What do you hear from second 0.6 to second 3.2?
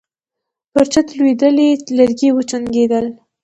پر چت لوېدلي لرګي وچونګېدل.